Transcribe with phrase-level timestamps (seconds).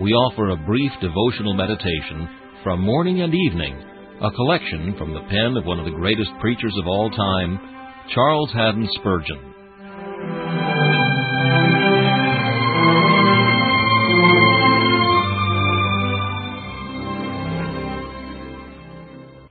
[0.00, 2.26] we offer a brief devotional meditation
[2.64, 3.76] from morning and evening,
[4.22, 7.60] a collection from the pen of one of the greatest preachers of all time,
[8.14, 9.38] Charles Haddon Spurgeon.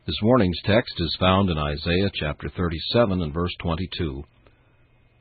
[0.07, 4.23] This morning's text is found in Isaiah chapter 37 and verse 22.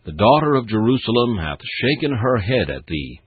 [0.06, 3.20] The daughter of Jerusalem hath shaken her head at thee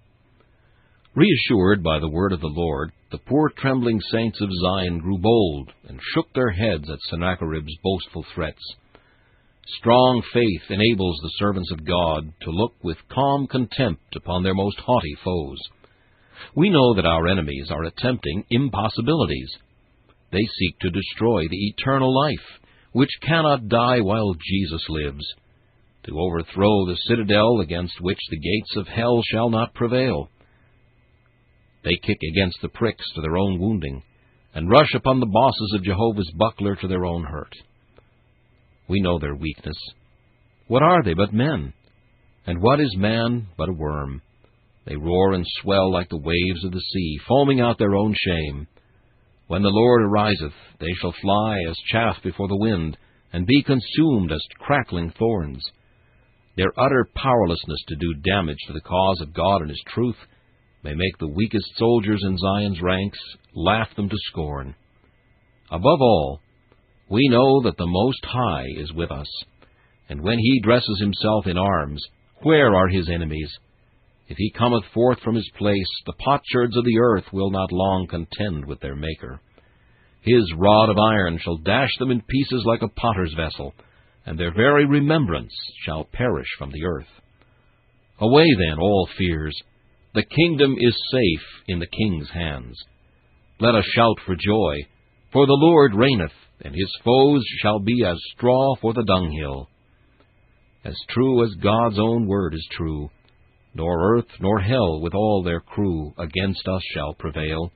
[1.13, 5.69] Reassured by the word of the Lord, the poor trembling saints of Zion grew bold
[5.89, 8.63] and shook their heads at Sennacherib's boastful threats.
[9.79, 14.79] Strong faith enables the servants of God to look with calm contempt upon their most
[14.79, 15.59] haughty foes.
[16.55, 19.51] We know that our enemies are attempting impossibilities.
[20.31, 22.61] They seek to destroy the eternal life,
[22.93, 25.25] which cannot die while Jesus lives,
[26.05, 30.29] to overthrow the citadel against which the gates of hell shall not prevail
[31.83, 34.03] they kick against the pricks to their own wounding,
[34.53, 37.53] and rush upon the bosses of Jehovah's buckler to their own hurt.
[38.87, 39.77] We know their weakness.
[40.67, 41.73] What are they but men?
[42.45, 44.21] And what is man but a worm?
[44.85, 48.67] They roar and swell like the waves of the sea, foaming out their own shame.
[49.47, 52.97] When the Lord ariseth, they shall fly as chaff before the wind,
[53.33, 55.63] and be consumed as crackling thorns.
[56.57, 60.17] Their utter powerlessness to do damage to the cause of God and His truth
[60.83, 63.19] may make the weakest soldiers in Zion's ranks
[63.53, 64.75] laugh them to scorn.
[65.69, 66.39] Above all,
[67.09, 69.27] we know that the Most High is with us,
[70.09, 72.03] and when he dresses himself in arms,
[72.41, 73.51] where are his enemies?
[74.27, 78.07] If he cometh forth from his place, the potsherds of the earth will not long
[78.07, 79.41] contend with their Maker.
[80.21, 83.73] His rod of iron shall dash them in pieces like a potter's vessel,
[84.25, 87.07] and their very remembrance shall perish from the earth.
[88.19, 89.59] Away then all fears,
[90.13, 92.77] the kingdom is safe in the king's hands.
[93.59, 94.85] Let us shout for joy,
[95.31, 99.69] for the Lord reigneth, and his foes shall be as straw for the dunghill.
[100.83, 103.09] As true as God's own word is true,
[103.73, 107.71] nor earth nor hell with all their crew against us shall prevail.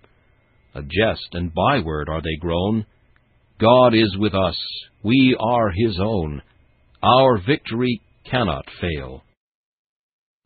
[0.74, 2.86] A jest and byword are they grown.
[3.60, 4.58] God is with us,
[5.04, 6.42] we are his own.
[7.02, 9.24] Our victory cannot fail.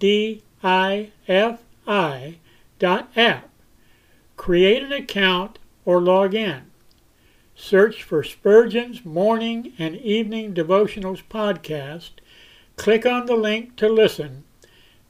[0.00, 2.38] d i f i
[2.78, 3.50] dot app.
[4.38, 6.62] Create an account or log in.
[7.54, 12.12] Search for Spurgeon's Morning and Evening Devotionals podcast.
[12.76, 14.44] Click on the link to listen,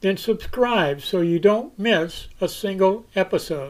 [0.01, 3.69] then subscribe so you don't miss a single episode.